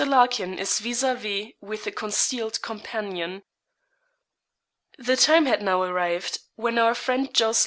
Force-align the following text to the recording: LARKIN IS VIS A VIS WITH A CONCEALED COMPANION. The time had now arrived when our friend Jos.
LARKIN 0.03 0.57
IS 0.57 0.79
VIS 0.79 1.03
A 1.03 1.13
VIS 1.13 1.49
WITH 1.61 1.85
A 1.85 1.91
CONCEALED 1.91 2.63
COMPANION. 2.63 3.43
The 4.97 5.15
time 5.15 5.45
had 5.45 5.61
now 5.61 5.83
arrived 5.83 6.39
when 6.55 6.79
our 6.79 6.95
friend 6.95 7.31
Jos. 7.31 7.59